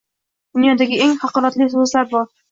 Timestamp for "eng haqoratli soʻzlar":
1.07-2.09